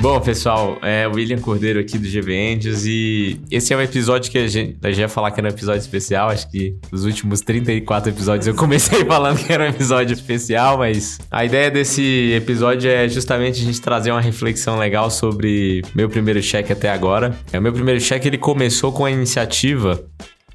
Bom, 0.00 0.20
pessoal, 0.20 0.78
é 0.80 1.08
o 1.08 1.14
William 1.16 1.38
Cordeiro 1.38 1.80
aqui 1.80 1.98
do 1.98 2.08
GV 2.08 2.54
Angels 2.54 2.84
e 2.86 3.40
esse 3.50 3.74
é 3.74 3.76
um 3.76 3.80
episódio 3.80 4.30
que 4.30 4.38
a 4.38 4.46
gente, 4.46 4.78
a 4.80 4.88
gente 4.90 5.00
ia 5.00 5.08
falar 5.08 5.32
que 5.32 5.40
era 5.40 5.48
um 5.48 5.50
episódio 5.50 5.80
especial, 5.80 6.28
acho 6.28 6.48
que 6.48 6.76
os 6.92 7.04
últimos 7.04 7.40
34 7.40 8.12
episódios 8.12 8.46
eu 8.46 8.54
comecei 8.54 9.02
falando 9.06 9.44
que 9.44 9.52
era 9.52 9.64
um 9.64 9.66
episódio 9.66 10.14
especial, 10.14 10.78
mas 10.78 11.18
a 11.28 11.44
ideia 11.44 11.68
desse 11.68 12.32
episódio 12.32 12.88
é 12.88 13.08
justamente 13.08 13.60
a 13.60 13.64
gente 13.64 13.80
trazer 13.80 14.12
uma 14.12 14.20
reflexão 14.20 14.78
legal 14.78 15.10
sobre 15.10 15.82
meu 15.96 16.08
primeiro 16.08 16.40
cheque 16.40 16.72
até 16.72 16.90
agora. 16.90 17.36
É, 17.52 17.58
o 17.58 17.62
meu 17.62 17.72
primeiro 17.72 18.00
cheque 18.00 18.28
ele 18.28 18.38
começou 18.38 18.92
com 18.92 19.04
a 19.04 19.10
iniciativa 19.10 20.00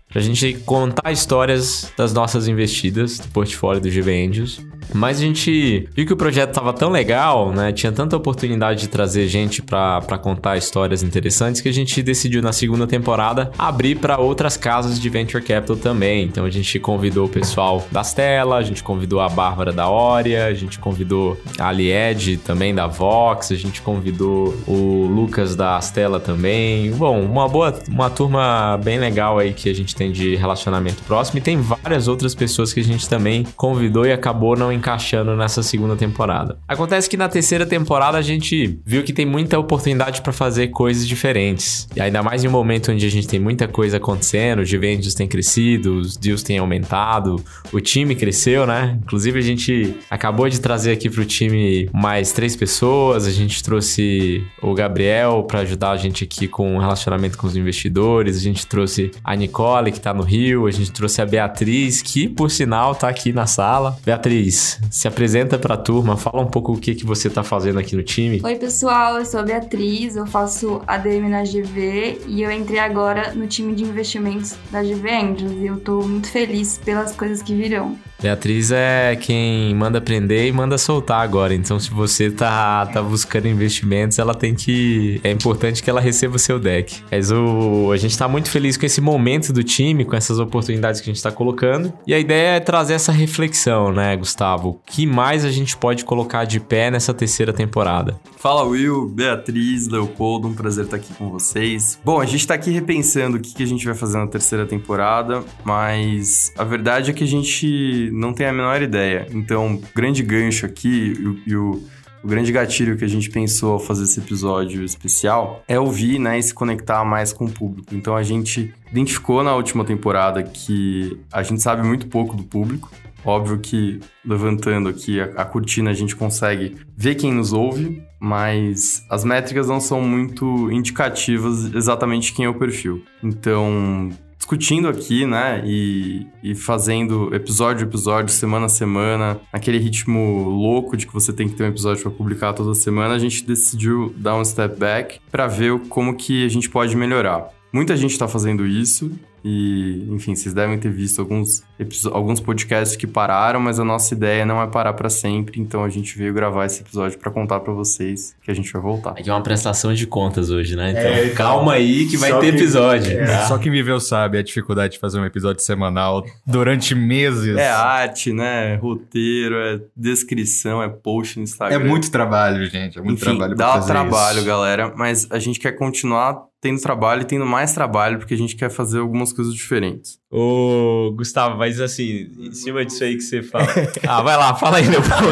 pra 0.10 0.22
gente 0.22 0.54
contar 0.66 1.12
histórias 1.12 1.92
das 1.98 2.14
nossas 2.14 2.48
investidas 2.48 3.20
do 3.20 3.28
portfólio 3.28 3.82
do 3.82 3.90
GV 3.90 4.26
Angels. 4.26 4.62
Mas 4.94 5.18
a 5.18 5.22
gente 5.22 5.88
viu 5.96 6.06
que 6.06 6.14
o 6.14 6.18
projeto 6.18 6.54
tava 6.54 6.74
tão 6.74 6.90
legal, 6.90 7.52
né? 7.52 7.72
Tinha 7.72 7.92
tanta 7.92 8.18
oportunidade 8.18 8.82
de 8.82 8.88
trazer 8.88 9.28
gente 9.28 9.62
para 9.62 10.18
contar 10.22 10.58
histórias 10.58 11.04
interessantes 11.04 11.62
que 11.62 11.70
a 11.70 11.74
gente 11.74 12.02
decidiu 12.02 12.42
na 12.42 12.52
segunda 12.52 12.88
temporada 12.88 13.52
abrir 13.58 13.96
para 13.96 14.18
outras 14.18 14.58
casas 14.58 15.00
de 15.00 15.10
venture 15.10 15.44
capital 15.44 15.76
também. 15.76 16.26
Então 16.26 16.46
a 16.46 16.50
gente 16.50 16.80
convidou 16.80 17.26
o 17.26 17.30
pessoal 17.30 17.86
da 17.92 18.04
Stella, 18.04 18.58
a 18.58 18.64
gente 18.64 18.84
convidou 18.84 19.20
a 19.20 19.30
Bárbara 19.30 19.72
da 19.72 19.90
Oria, 19.90 20.46
a 20.46 20.54
gente 20.54 20.80
convidou 20.80 21.38
a 21.60 21.70
Alied 21.70 22.38
também 22.38 22.74
da 22.74 22.88
Vox, 22.88 23.52
a 23.52 23.56
gente 23.56 23.82
convidou 23.82 24.56
o 24.68 25.08
Lucas 25.08 25.56
da 25.56 25.80
Stella 25.80 26.20
também. 26.20 26.92
Bom, 26.92 27.22
uma 27.22 27.48
boa, 27.48 27.74
uma 27.88 28.10
turma 28.10 28.80
bem 28.84 29.00
legal 29.00 29.40
aí 29.40 29.54
que 29.54 29.70
a 29.70 29.74
gente 29.74 29.96
tem 29.96 30.12
de 30.12 30.36
relacionamento 30.36 31.02
próximo 31.04 31.40
e 31.40 31.42
tem 31.42 31.58
várias 31.58 32.08
outras 32.08 32.34
pessoas 32.36 32.74
que 32.74 32.80
a 32.80 32.84
gente 32.84 33.08
também 33.08 33.46
convidou 33.56 34.06
e 34.06 34.12
acabou 34.12 34.56
não 34.56 34.73
encaixando 34.74 35.36
nessa 35.36 35.64
segunda 35.64 35.96
temporada. 35.96 36.58
Acontece 36.68 37.10
que 37.10 37.18
na 37.18 37.30
terceira 37.30 37.66
temporada 37.66 38.18
a 38.18 38.22
gente 38.22 38.80
viu 38.86 39.04
que 39.04 39.14
tem 39.14 39.26
muita 39.26 39.58
oportunidade 39.58 40.22
para 40.22 40.34
fazer 40.34 40.68
coisas 40.68 41.08
diferentes. 41.08 41.88
E 41.96 42.02
ainda 42.02 42.22
mais 42.24 42.44
em 42.44 42.48
um 42.48 42.52
momento 42.52 42.92
onde 42.92 43.06
a 43.06 43.10
gente 43.10 43.28
tem 43.28 43.40
muita 43.40 43.68
coisa 43.68 43.98
acontecendo, 43.98 44.60
os 44.60 44.72
vendas 44.72 45.14
têm 45.14 45.28
crescido, 45.28 45.98
os 45.98 46.18
deals 46.18 46.44
têm 46.44 46.58
aumentado, 46.58 47.44
o 47.72 47.80
time 47.80 48.16
cresceu, 48.16 48.66
né? 48.66 48.98
Inclusive 49.04 49.40
a 49.40 49.42
gente 49.42 49.96
acabou 50.10 50.50
de 50.50 50.60
trazer 50.60 50.92
aqui 50.92 51.10
pro 51.10 51.26
time 51.26 51.90
mais 51.94 52.32
três 52.32 52.56
pessoas, 52.56 53.26
a 53.28 53.32
gente 53.32 53.64
trouxe 53.64 54.46
o 54.62 54.74
Gabriel 54.74 55.44
para 55.48 55.60
ajudar 55.60 55.92
a 55.92 55.98
gente 55.98 56.24
aqui 56.24 56.48
com 56.48 56.78
o 56.78 56.80
relacionamento 56.80 57.38
com 57.38 57.48
os 57.48 57.56
investidores, 57.56 58.38
a 58.38 58.42
gente 58.42 58.66
trouxe 58.66 59.12
a 59.24 59.36
Nicole 59.36 59.92
que 59.92 60.00
tá 60.00 60.14
no 60.14 60.24
Rio, 60.24 60.68
a 60.68 60.72
gente 60.72 60.92
trouxe 60.92 61.22
a 61.22 61.26
Beatriz, 61.26 62.02
que 62.02 62.28
por 62.28 62.50
sinal 62.50 62.96
tá 62.96 63.08
aqui 63.08 63.32
na 63.32 63.46
sala. 63.46 63.98
Beatriz, 64.06 64.63
se 64.90 65.08
apresenta 65.08 65.58
para 65.58 65.76
a 65.76 65.78
turma, 65.78 66.18
fala 66.18 66.42
um 66.42 66.48
pouco 66.48 66.74
o 66.74 66.78
que, 66.78 66.96
que 66.96 67.06
você 67.06 67.28
está 67.28 67.44
fazendo 67.44 67.80
aqui 67.80 67.96
no 67.96 68.04
time. 68.04 68.42
Oi, 68.44 68.56
pessoal, 68.56 69.18
eu 69.18 69.26
sou 69.26 69.40
a 69.40 69.44
Beatriz, 69.44 70.16
eu 70.16 70.26
faço 70.26 70.82
ADM 70.88 71.30
na 71.30 71.44
GV 71.44 72.22
e 72.28 72.42
eu 72.42 72.52
entrei 72.52 72.80
agora 72.80 73.34
no 73.34 73.48
time 73.48 73.74
de 73.76 73.84
investimentos 73.84 74.56
da 74.72 74.82
GV 74.82 75.10
Angels 75.10 75.52
e 75.54 75.66
eu 75.66 75.76
estou 75.76 76.08
muito 76.08 76.30
feliz 76.30 76.78
pelas 76.78 77.16
coisas 77.16 77.42
que 77.42 77.54
virão. 77.54 77.98
Beatriz 78.24 78.72
é 78.72 79.18
quem 79.18 79.76
manda 79.76 79.98
aprender 79.98 80.48
e 80.48 80.52
manda 80.54 80.78
soltar 80.78 81.20
agora. 81.20 81.54
Então, 81.54 81.78
se 81.78 81.92
você 81.92 82.32
tá, 82.32 82.86
tá 82.86 83.02
buscando 83.02 83.50
investimentos, 83.50 84.18
ela 84.18 84.34
tem 84.34 84.56
que. 84.56 85.20
É 85.26 85.30
importante 85.30 85.84
que 85.84 85.90
ela 85.90 86.00
receba 86.00 86.38
o 86.38 86.40
seu 86.40 86.58
deck. 86.58 87.04
Mas 87.12 87.32
o, 87.32 87.92
a 87.92 87.98
gente 87.98 88.18
tá 88.18 88.26
muito 88.26 88.50
feliz 88.50 88.78
com 88.78 88.86
esse 88.86 89.02
momento 89.02 89.52
do 89.52 89.62
time, 89.62 90.06
com 90.06 90.16
essas 90.16 90.40
oportunidades 90.40 91.02
que 91.02 91.10
a 91.10 91.14
gente 91.14 91.22
tá 91.22 91.34
colocando. 91.34 91.92
E 92.08 92.14
a 92.14 92.20
ideia 92.20 92.56
é 92.56 92.60
trazer 92.62 92.94
essa 92.94 93.12
reflexão, 93.12 93.92
né, 93.92 94.16
Gustavo? 94.16 94.70
O 94.70 94.80
que 94.86 95.06
mais 95.06 95.44
a 95.44 95.52
gente 95.52 95.76
pode 95.76 96.06
colocar 96.06 96.46
de 96.46 96.62
pé 96.62 96.90
nessa 96.90 97.14
terceira 97.14 97.52
temporada? 97.52 98.18
Fala, 98.38 98.64
Will, 98.64 99.10
Beatriz, 99.10 99.90
Leopoldo, 99.90 100.48
um 100.48 100.54
prazer 100.54 100.86
estar 100.86 100.96
aqui 100.96 101.14
com 101.14 101.30
vocês. 101.30 102.00
Bom, 102.06 102.22
a 102.22 102.26
gente 102.26 102.48
tá 102.48 102.54
aqui 102.54 102.72
repensando 102.72 103.36
o 103.36 103.40
que, 103.42 103.54
que 103.54 103.64
a 103.64 103.68
gente 103.68 103.86
vai 103.86 103.96
fazer 103.96 104.18
na 104.18 104.28
terceira 104.28 104.66
temporada, 104.66 105.44
mas 105.66 106.54
a 106.58 106.64
verdade 106.64 107.12
é 107.12 107.14
que 107.14 107.26
a 107.26 107.28
gente 107.28 108.13
não 108.14 108.34
tem 108.34 108.46
a 108.46 108.54
menor 108.54 108.82
ideia. 108.82 109.28
Então, 109.32 109.76
o 109.76 109.84
grande 109.96 110.22
gancho 110.22 110.66
aqui 110.66 111.14
e, 111.48 111.56
o, 111.56 111.84
o 112.24 112.28
grande 112.28 112.52
gatilho 112.52 112.96
que 112.96 113.04
a 113.04 113.08
gente 113.08 113.30
pensou 113.30 113.74
ao 113.74 113.80
fazer 113.80 114.04
esse 114.04 114.20
episódio 114.20 114.84
especial 114.84 115.64
é 115.68 115.80
ouvir 115.80 116.20
né, 116.20 116.38
e 116.38 116.44
se 116.44 116.54
conectar 116.54 117.04
mais 117.04 117.34
com 117.34 117.46
o 117.46 117.52
público. 117.52 117.94
Então, 117.94 118.16
a 118.16 118.24
gente 118.24 118.74
identificou 118.92 119.44
na 119.44 119.56
última 119.56 119.84
temporada 119.84 120.44
que 120.44 121.20
a 121.32 121.42
gente 121.44 121.62
sabe 121.62 121.82
muito 121.82 122.08
pouco 122.08 122.36
do 122.36 122.44
público. 122.44 122.92
Óbvio 123.26 123.58
que, 123.58 124.00
levantando 124.24 124.90
aqui 124.90 125.20
a, 125.20 125.26
a 125.38 125.46
cortina, 125.46 125.90
a 125.90 125.94
gente 125.94 126.16
consegue 126.16 126.76
ver 126.96 127.16
quem 127.16 127.34
nos 127.34 127.54
ouve, 127.54 128.04
mas 128.20 129.06
as 129.10 129.24
métricas 129.24 129.68
não 129.68 129.80
são 129.80 130.02
muito 130.02 130.70
indicativas 130.72 131.74
exatamente 131.74 132.34
quem 132.34 132.46
é 132.46 132.50
o 132.50 132.54
perfil. 132.54 133.04
Então, 133.24 134.10
discutindo 134.44 134.90
aqui, 134.90 135.26
né? 135.26 135.64
E, 135.66 136.28
e 136.44 136.54
fazendo 136.54 137.34
episódio 137.34 137.86
a 137.86 137.88
episódio, 137.88 138.34
semana 138.34 138.66
a 138.66 138.70
semana, 138.70 139.40
aquele 139.54 139.78
ritmo 139.78 140.50
louco 140.50 140.98
de 140.98 141.08
que 141.08 141.14
você 141.14 141.32
tem 141.32 141.48
que 141.48 141.56
ter 141.56 141.64
um 141.64 141.68
episódio 141.68 142.04
para 142.04 142.12
publicar 142.12 142.52
toda 142.52 142.74
semana, 142.74 143.14
a 143.14 143.20
gente 143.20 143.46
decidiu 143.46 144.14
dar 144.18 144.36
um 144.36 144.44
step 144.44 144.78
back 144.78 145.20
para 145.32 145.48
ver 145.48 145.80
como 145.88 146.16
que 146.16 146.46
a 146.46 146.50
gente 146.50 146.70
pode 146.70 146.96
melhorar. 146.96 147.48
Muita 147.72 147.96
gente 147.96 148.12
está 148.12 148.28
fazendo 148.28 148.68
isso 148.68 149.18
e, 149.44 150.08
enfim, 150.10 150.36
vocês 150.36 150.54
devem 150.54 150.78
ter 150.78 150.92
visto 150.92 151.20
alguns, 151.20 151.64
alguns 152.12 152.40
podcasts 152.40 152.96
que 152.96 153.08
pararam, 153.08 153.60
mas 153.60 153.80
a 153.80 153.84
nossa 153.84 154.14
ideia 154.14 154.46
não 154.46 154.62
é 154.62 154.68
parar 154.68 154.94
para 154.94 155.10
sempre, 155.10 155.60
então 155.60 155.84
a 155.84 155.90
gente 155.90 156.18
veio 156.18 156.34
gravar 156.34 156.66
esse 156.66 156.82
episódio 156.82 157.18
para 157.18 157.32
contar 157.32 157.60
para 157.60 157.74
vocês 157.74 158.36
que 158.42 158.52
a 158.52 158.54
gente 158.54 158.72
vai 158.72 158.82
voltar. 158.82 159.12
Aqui 159.12 159.30
é 159.30 159.34
uma 159.34 159.44
prestação 159.44 159.94
de 159.94 160.06
contas 160.08 160.50
hoje, 160.50 160.76
né? 160.76 160.92
Então, 160.92 161.02
é, 161.02 161.30
calma 161.30 161.74
aí 161.74 162.06
que 162.08 162.18
vai 162.18 162.40
ter 162.40 162.54
que, 162.54 162.60
episódio. 162.60 163.12
É, 163.12 163.26
tá? 163.26 163.46
Só 163.48 163.58
quem 163.58 163.72
me 163.72 163.82
vê 163.82 163.94
sabe 164.00 164.38
a 164.38 164.44
dificuldade 164.44 164.94
de 164.94 165.00
fazer 165.00 165.20
um 165.20 165.26
episódio 165.26 165.62
semanal 165.62 166.26
durante 166.46 166.96
meses. 166.96 167.56
É 167.58 167.70
arte, 167.70 168.34
né? 168.34 168.76
Roteiro, 168.76 169.56
é 169.56 169.80
descrição, 169.96 170.82
é 170.82 170.90
post 170.90 171.38
no 171.38 171.44
Instagram. 171.44 171.76
É 171.76 171.80
muito 171.80 172.10
trabalho, 172.10 172.66
gente. 172.66 172.98
É 172.98 173.02
muito 173.02 173.18
enfim, 173.18 173.38
trabalho 173.38 173.56
pra 173.56 173.66
dá 173.66 173.74
fazer 173.74 173.88
trabalho, 173.88 174.38
isso. 174.38 174.46
galera, 174.46 174.94
mas 174.96 175.28
a 175.30 175.40
gente 175.40 175.60
quer 175.60 175.74
continuar 175.74 176.46
tendo 176.64 176.82
trabalho 176.82 177.24
e 177.24 177.26
tendo 177.26 177.46
mais 177.46 177.74
trabalho, 177.74 178.18
porque 178.18 178.34
a 178.34 178.38
gente 178.38 178.56
quer 178.56 178.70
fazer 178.70 179.00
algumas 179.00 179.34
coisas 179.34 179.54
diferentes. 179.54 180.18
Ô, 180.32 181.14
Gustavo, 181.14 181.58
mas 181.58 181.82
assim, 181.82 182.32
em 182.40 182.54
cima 182.54 182.86
disso 182.86 183.04
aí 183.04 183.18
que 183.18 183.22
você 183.22 183.44
fala. 183.44 183.68
ah, 184.08 184.22
vai 184.22 184.38
lá, 184.38 184.56
fala 184.56 184.78
aí, 184.78 184.88
Leopoldo. 184.88 185.28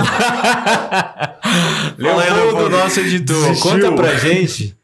Leopoldo, 1.97 2.69
nosso 2.75 2.99
editor, 2.99 3.47
Desistiu. 3.47 3.71
conta 3.71 3.91
pra 3.93 4.15
gente 4.15 4.75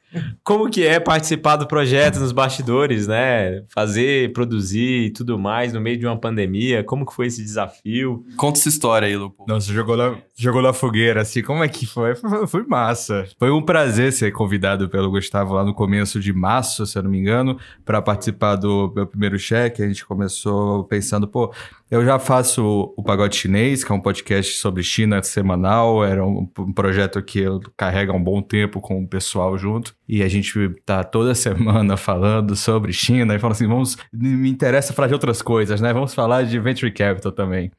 como 0.44 0.70
que 0.70 0.86
é 0.86 1.00
participar 1.00 1.58
do 1.58 1.68
projeto 1.68 2.20
nos 2.20 2.32
bastidores, 2.32 3.08
né? 3.08 3.64
Fazer, 3.68 4.32
produzir 4.32 5.08
e 5.08 5.10
tudo 5.12 5.38
mais 5.38 5.74
no 5.74 5.82
meio 5.82 5.98
de 5.98 6.06
uma 6.06 6.18
pandemia. 6.18 6.84
Como 6.84 7.06
que 7.06 7.14
foi 7.14 7.28
esse 7.28 7.44
desafio? 7.44 8.26
Conta 8.38 8.58
essa 8.60 8.70
história 8.70 9.08
aí, 9.08 9.16
Lupo. 9.16 9.46
Não, 9.48 9.60
você 9.60 9.74
jogou 9.74 9.98
na, 9.98 10.18
jogou 10.38 10.62
na 10.62 10.72
fogueira, 10.72 11.22
assim. 11.22 11.42
Como 11.42 11.64
é 11.64 11.68
que 11.68 11.86
foi? 11.88 12.14
foi? 12.48 12.64
Massa. 12.68 13.26
Foi 13.40 13.50
um 13.50 13.62
prazer 13.62 14.14
ser 14.14 14.32
convidado 14.32 14.88
pelo 14.88 15.10
Gustavo 15.10 15.56
lá 15.56 15.64
no 15.64 15.74
começo 15.74 16.20
de 16.20 16.32
março, 16.32 16.86
se 16.86 16.98
eu 16.98 17.04
não 17.04 17.10
me 17.10 17.20
engano, 17.20 17.58
para 17.84 18.02
participar 18.02 18.56
do 18.56 18.92
meu 18.96 19.08
primeiro 19.08 19.40
cheque. 19.40 19.82
A 19.82 19.88
gente 19.88 20.06
começou 20.06 20.84
pensando, 20.84 21.28
pô, 21.28 21.52
eu 21.90 22.06
já 22.06 22.20
faço 22.20 22.94
o 22.96 23.02
Pagode 23.02 23.36
Chinês, 23.36 23.84
que 23.84 23.92
é 23.92 23.96
um 23.96 24.02
podcast 24.02 24.58
sobre 24.58 24.84
China 24.84 25.24
semanal. 25.24 26.04
Era 26.04 26.26
um, 26.26 26.48
um 26.60 26.74
projeto 26.74 27.22
que 27.24 27.40
eu 27.40 27.62
carrego 27.76 28.12
há 28.12 28.16
um 28.16 28.24
bom 28.24 28.42
tempo 28.42 28.80
com 28.80 29.02
o 29.02 29.08
pessoal 29.08 29.58
junto. 29.58 29.96
E 30.08 30.22
a 30.22 30.28
gente 30.28 30.70
tá 30.86 31.04
toda 31.04 31.34
semana 31.36 31.98
falando 31.98 32.56
sobre 32.56 32.94
China 32.94 33.34
e 33.36 33.40
fala 33.40 33.54
assim: 33.54 33.68
vamos. 33.68 33.98
Me 34.14 34.50
interessa 34.50 34.94
falar 34.94 35.08
de 35.08 35.14
outras 35.14 35.42
coisas, 35.42 35.82
né? 35.82 35.94
Vamos 35.94 36.14
falar 36.14 36.44
de 36.44 36.60
Venture 36.60 36.92
Capital 36.92 37.32
também. 37.32 37.72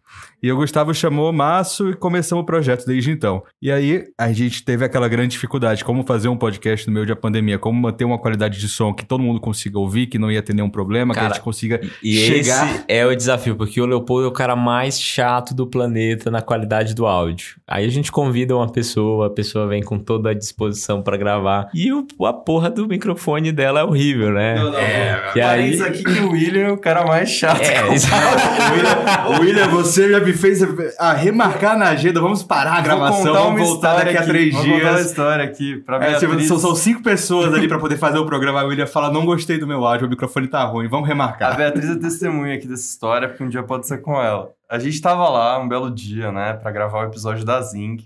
E 0.43 0.51
o 0.51 0.57
Gustavo 0.57 0.95
chamou 0.95 1.31
o 1.31 1.33
Maço 1.33 1.91
e 1.91 1.95
começamos 1.95 2.47
projeto 2.49 2.87
desde 2.87 3.11
então. 3.11 3.43
E 3.61 3.71
aí 3.71 4.07
a 4.17 4.33
gente 4.33 4.65
teve 4.65 4.83
aquela 4.83 5.07
grande 5.07 5.33
dificuldade: 5.33 5.85
como 5.85 6.03
fazer 6.03 6.29
um 6.29 6.37
podcast 6.37 6.87
no 6.87 6.95
meio 6.95 7.07
da 7.07 7.15
pandemia, 7.15 7.59
como 7.59 7.79
manter 7.79 8.07
uma 8.07 8.19
qualidade 8.19 8.59
de 8.59 8.69
som 8.71 8.95
que 8.95 9.05
todo 9.05 9.23
mundo 9.23 9.39
consiga 9.39 9.79
ouvir, 9.79 10.07
que 10.07 10.19
não 10.19 10.33
ia 10.33 10.43
ter 10.43 10.55
nenhum 10.55 10.71
problema, 10.71 11.13
Cara, 11.13 11.27
que 11.27 11.33
a 11.33 11.35
gente 11.35 11.45
consiga 11.45 11.79
e 12.03 12.15
chegar. 12.17 12.67
Esse 12.67 12.85
é 12.89 13.07
o 13.07 13.15
desafio, 13.15 13.55
porque 13.55 13.79
o 13.79 13.85
Leopoldo 13.85 14.25
é 14.25 14.29
o 14.29 14.33
cara 14.33 14.57
mais 14.57 14.99
chato 14.99 15.55
do 15.55 15.67
planeta 15.67 16.31
na 16.31 16.41
qualidade 16.41 16.95
do 16.95 17.07
áudio. 17.07 17.57
Aí 17.67 17.85
a 17.85 17.91
gente 17.91 18.11
convida 18.11 18.57
uma 18.57 18.73
pessoa, 18.73 19.27
a 19.27 19.31
pessoa 19.31 19.67
vem 19.67 19.83
com 19.83 19.99
toda 19.99 20.31
a 20.31 20.35
disposição 20.35 21.03
para 21.03 21.19
gravar. 21.19 21.69
E 21.75 21.93
o, 21.93 22.07
a 22.25 22.33
porra 22.33 22.71
do 22.71 22.89
microfone 22.89 23.53
dela 23.53 23.81
é 23.81 23.85
horrível, 23.85 24.33
né? 24.33 24.55
Não, 24.55 24.73
não, 24.73 24.79
é, 24.79 25.31
que 25.35 25.41
aí... 25.41 25.75
isso 25.75 25.85
aqui 25.85 26.03
que 26.03 26.21
o 26.21 26.31
William 26.31 26.69
é 26.69 26.73
o 26.73 26.79
cara 26.79 27.05
mais 27.05 27.29
chato. 27.29 27.61
É, 27.61 27.85
o, 27.85 27.91
William, 27.91 29.29
o 29.29 29.41
William, 29.43 29.69
você 29.69 30.11
já 30.11 30.21
me 30.21 30.33
fez 30.33 30.63
a 30.99 31.13
remarcar 31.13 31.79
na 31.79 31.91
agenda, 31.91 32.21
vamos 32.21 32.38
parar 32.43 32.75
a 32.75 32.81
gravação, 32.81 33.33
vamos 33.33 33.61
voltar 33.61 33.97
daqui 33.97 34.17
a 34.17 34.25
três 34.25 34.53
vamos 34.53 34.67
dias. 34.67 34.79
Vamos 34.79 34.91
contar 34.91 35.01
uma 35.01 35.07
história 35.07 35.45
aqui 35.45 35.77
pra 35.77 36.05
é, 36.05 36.19
tipo, 36.19 36.41
são, 36.41 36.59
são, 36.59 36.75
cinco 36.75 37.03
pessoas 37.03 37.53
ali 37.55 37.69
para 37.69 37.79
poder 37.81 37.97
fazer 37.97 38.19
o 38.19 38.27
programa. 38.27 38.61
A 38.61 38.65
William 38.65 38.87
fala, 38.87 39.11
não 39.11 39.25
gostei 39.25 39.59
do 39.59 39.67
meu 39.67 39.85
áudio, 39.85 40.07
o 40.07 40.11
microfone 40.11 40.49
tá 40.49 40.65
ruim, 40.65 40.89
vamos 40.89 41.09
remarcar. 41.09 41.53
A 41.53 41.57
Beatriz 41.57 41.91
é 41.91 41.97
testemunha 41.97 42.55
aqui 42.55 42.67
dessa 42.67 42.89
história, 42.89 43.29
porque 43.29 43.45
um 43.45 43.49
dia 43.49 43.63
pode 43.63 43.87
ser 43.87 43.99
com 43.99 44.21
ela. 44.21 44.51
A 44.71 44.79
gente 44.79 45.01
tava 45.01 45.29
lá 45.29 45.59
um 45.59 45.69
belo 45.69 45.91
dia, 45.91 46.31
né, 46.31 46.53
para 46.53 46.71
gravar 46.71 47.05
o 47.05 47.09
episódio 47.09 47.45
da 47.45 47.61
Zing. 47.61 47.99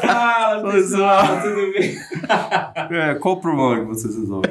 Fala, 0.00 0.72
pessoal, 0.72 1.42
tudo 1.42 1.72
bem? 1.72 2.00
É, 2.90 3.14
qual 3.14 3.36
o 3.36 3.40
problema 3.40 3.82
que 3.82 3.86
vocês 3.86 4.16
resolvem? 4.16 4.50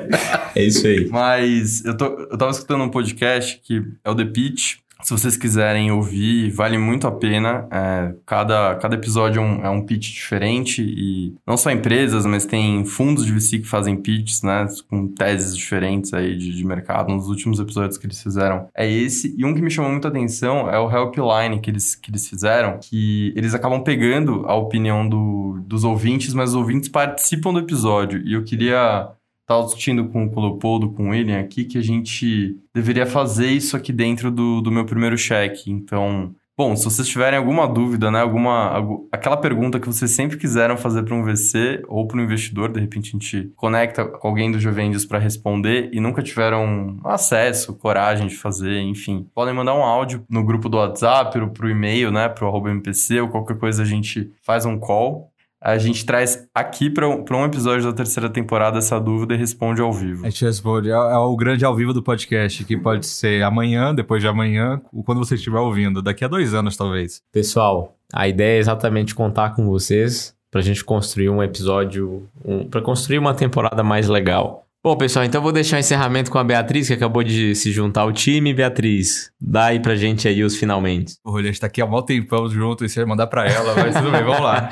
É 0.56 0.64
isso 0.64 0.88
aí. 0.88 1.10
Mas 1.10 1.84
eu, 1.84 1.98
tô, 1.98 2.06
eu 2.06 2.38
tava 2.38 2.52
escutando 2.52 2.84
um 2.86 2.90
podcast 2.90 3.60
que 3.62 3.84
é 4.04 4.10
o 4.10 4.16
The 4.16 4.24
Pitch. 4.26 4.78
Se 5.02 5.12
vocês 5.12 5.38
quiserem 5.38 5.92
ouvir, 5.92 6.52
vale 6.52 6.78
muito 6.78 7.08
a 7.08 7.12
pena. 7.12 7.68
É, 7.72 8.14
cada, 8.26 8.76
cada 8.76 8.96
episódio 8.96 9.42
é 9.42 9.44
um, 9.44 9.66
é 9.66 9.70
um 9.70 9.82
pitch 9.86 10.14
diferente 10.14 10.82
e 10.82 11.36
não 11.48 11.56
só 11.56 11.72
empresas, 11.72 12.26
mas 12.26 12.46
tem 12.46 12.84
fundos 12.84 13.26
de 13.26 13.32
VC 13.32 13.60
que 13.60 13.68
fazem 13.68 13.96
pitches, 13.96 14.44
né? 14.44 14.68
Com 14.90 15.08
teses 15.08 15.56
diferentes 15.56 16.14
aí 16.14 16.36
de, 16.38 16.54
de 16.54 16.66
mercado. 16.66 17.14
Um 17.14 17.18
dos 17.18 17.28
últimos 17.28 17.60
episódios 17.60 17.98
que 17.98 18.06
eles 18.06 18.22
fizeram 18.22 18.68
é 18.76 18.90
esse. 18.90 19.34
E 19.38 19.46
um 19.46 19.54
que 19.54 19.62
me 19.62 19.72
chamou 19.72 19.90
muita 19.90 20.10
atenção 20.10 20.70
é 20.70 20.78
o 20.78 20.92
Helpline 20.92 21.62
que 21.62 21.72
eles, 21.72 21.96
que 21.96 22.12
eles 22.12 22.28
fizeram, 22.28 22.78
que 22.80 23.34
eles 23.38 23.54
acabam 23.54 23.82
pegando 23.82 24.44
a 24.48 24.56
opinião 24.56 25.08
do, 25.08 25.62
dos 25.66 25.86
ouvintes, 25.86 26.34
mas 26.34 26.50
os 26.50 26.56
ouvintes 26.56 26.90
participam 26.90 27.54
do 27.54 27.60
episódio. 27.60 28.22
E 28.26 28.34
eu 28.34 28.44
queria 28.44 29.10
estava 29.50 29.64
discutindo 29.64 30.08
com, 30.10 30.28
o 30.28 30.42
Leopoldo, 30.42 30.92
com 30.92 31.08
o 31.08 31.10
William 31.10 31.40
aqui, 31.40 31.66
que 31.66 31.80
a 31.80 31.82
gente 31.82 32.56
deveria 32.74 33.08
fazer 33.08 33.48
isso 33.48 33.76
aqui 33.76 33.92
dentro 33.92 34.30
do, 34.30 34.62
do 34.62 34.72
meu 34.72 34.86
primeiro 34.86 35.18
cheque. 35.18 35.72
Então, 35.72 36.36
Bom, 36.60 36.76
se 36.76 36.84
vocês 36.84 37.08
tiverem 37.08 37.40
alguma 37.40 37.66
dúvida, 37.66 38.12
né, 38.12 38.20
alguma 38.20 39.08
aquela 39.14 39.38
pergunta 39.38 39.80
que 39.80 39.88
vocês 39.88 40.12
sempre 40.12 40.36
quiseram 40.36 40.76
fazer 40.76 41.04
para 41.04 41.16
um 41.16 41.24
VC 41.24 41.82
ou 41.88 42.06
para 42.06 42.18
um 42.18 42.22
investidor, 42.22 42.70
de 42.70 42.82
repente 42.82 43.08
a 43.08 43.12
gente 43.12 43.54
conecta 43.56 44.04
com 44.04 44.28
alguém 44.28 44.52
do 44.52 44.60
Juventus 44.60 45.06
para 45.06 45.20
responder 45.20 45.90
e 45.94 46.02
nunca 46.02 46.22
tiveram 46.22 46.98
acesso, 47.06 47.78
coragem 47.78 48.28
de 48.28 48.36
fazer, 48.36 48.82
enfim, 48.82 49.26
podem 49.34 49.54
mandar 49.54 49.74
um 49.74 49.84
áudio 49.84 50.26
no 50.30 50.44
grupo 50.44 50.68
do 50.68 50.76
WhatsApp, 50.76 51.32
pro, 51.32 51.50
pro 51.50 51.70
e-mail, 51.70 52.12
né, 52.12 52.28
pro 52.28 52.68
MPC 52.68 53.22
ou 53.22 53.30
qualquer 53.30 53.58
coisa 53.58 53.84
a 53.84 53.86
gente 53.86 54.30
faz 54.42 54.66
um 54.66 54.78
call 54.78 55.29
a 55.62 55.78
gente 55.78 56.06
traz 56.06 56.48
aqui 56.56 56.90
para 56.90 57.08
um 57.08 57.46
episódio 57.46 57.86
da 57.86 57.94
terceira 57.94 58.30
temporada 58.30 58.78
essa 58.78 59.00
dúvida 59.00 59.34
e 59.34 59.38
responde 59.38 59.82
ao 59.82 59.92
vivo. 59.92 60.26
A 60.26 60.30
gente 60.30 60.46
responde. 60.46 60.90
É, 60.90 60.94
é, 60.94 61.18
o 61.18 61.36
grande 61.36 61.66
ao 61.66 61.76
vivo 61.76 61.94
do 61.94 62.02
podcast, 62.02 62.64
que 62.64 62.78
pode 62.78 63.06
ser 63.06 63.44
amanhã, 63.44 63.94
depois 63.94 64.22
de 64.22 64.28
amanhã, 64.28 64.82
quando 65.06 65.18
você 65.18 65.36
estiver 65.36 65.60
ouvindo, 65.60 66.02
daqui 66.02 66.24
a 66.24 66.28
dois 66.28 66.54
anos, 66.54 66.78
talvez. 66.78 67.22
Pessoal, 67.32 67.96
a 68.14 68.28
ideia 68.28 68.58
é 68.58 68.60
exatamente 68.60 69.14
contar 69.14 69.56
com 69.56 69.66
vocês 69.68 70.34
para 70.50 70.62
a 70.62 70.64
gente 70.64 70.84
construir 70.84 71.30
um 71.30 71.44
episódio, 71.44 72.28
um, 72.44 72.68
para 72.68 72.82
construir 72.82 73.20
uma 73.20 73.34
temporada 73.34 73.84
mais 73.84 74.08
legal. 74.08 74.66
Bom, 74.82 74.96
pessoal, 74.96 75.26
então 75.26 75.42
vou 75.42 75.52
deixar 75.52 75.76
o 75.76 75.80
encerramento 75.82 76.32
com 76.32 76.38
a 76.38 76.44
Beatriz, 76.44 76.88
que 76.88 76.94
acabou 76.94 77.22
de 77.22 77.54
se 77.54 77.70
juntar 77.70 78.02
ao 78.02 78.14
time. 78.14 78.54
Beatriz, 78.54 79.30
dá 79.40 79.66
aí 79.66 79.80
pra 79.82 79.94
gente 79.94 80.26
aí 80.26 80.42
os 80.42 80.56
finalmente. 80.56 81.16
Olha, 81.22 81.44
a 81.44 81.46
gente 81.48 81.60
tá 81.60 81.68
aqui 81.68 81.82
há 81.82 81.86
um 81.86 82.02
tempão 82.02 82.50
junto, 82.50 82.86
e 82.86 82.90
você 82.90 83.02
vai 83.02 83.10
mandar 83.10 83.28
pra 83.28 83.46
ela, 83.46 83.76
mas 83.76 83.94
tudo 83.94 84.10
bem, 84.10 84.24
vamos 84.24 84.40
lá. 84.40 84.70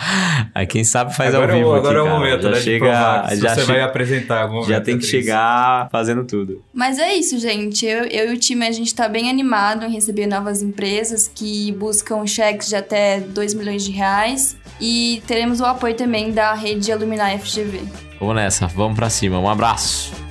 Aí 0.56 0.64
quem 0.66 0.86
sabe 0.86 1.14
faz 1.14 1.36
agora 1.36 1.52
ao 1.52 1.60
vivo 1.60 1.76
é, 1.76 1.80
Agora 1.80 2.00
aqui, 2.00 2.08
é 2.08 2.14
o 2.14 2.20
momento, 2.20 2.42
já 2.44 2.50
né, 2.52 2.60
chega, 2.62 3.36
já 3.36 3.54
você 3.54 3.62
che... 3.62 3.68
vai 3.68 3.82
apresentar 3.82 4.50
Já 4.66 4.80
tem 4.80 4.98
que 4.98 5.06
chegar 5.06 5.90
fazendo 5.92 6.24
tudo. 6.24 6.64
Mas 6.74 6.98
é 7.00 7.14
isso, 7.14 7.38
gente. 7.38 7.86
Eu, 7.86 8.06
eu 8.06 8.32
e 8.32 8.36
o 8.36 8.38
time, 8.38 8.66
a 8.66 8.72
gente 8.72 8.96
tá 8.96 9.10
bem 9.10 9.30
animado 9.30 9.84
em 9.84 9.92
receber 9.92 10.26
novas 10.26 10.62
empresas 10.62 11.28
que 11.28 11.74
buscam 11.74 12.26
cheques 12.26 12.70
de 12.70 12.78
até 12.78 13.20
2 13.20 13.54
milhões 13.56 13.84
de 13.84 13.92
reais. 13.92 14.56
E 14.80 15.24
teremos 15.26 15.60
o 15.60 15.66
apoio 15.66 15.96
também 15.96 16.32
da 16.32 16.54
rede 16.54 16.92
Alumni 16.92 17.38
FGV. 17.40 17.82
Vamos 18.20 18.36
nessa, 18.36 18.68
vamos 18.68 18.96
para 18.96 19.10
cima. 19.10 19.40
Um 19.40 19.50
abraço. 19.50 20.27